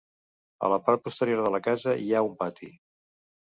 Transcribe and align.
A 0.67 0.69
la 0.73 0.79
part 0.87 1.03
posterior 1.03 1.45
de 1.49 1.53
la 1.59 1.61
casa 1.69 1.95
hi 2.07 2.11
ha 2.21 2.27
un 2.33 2.37
pati. 2.43 2.75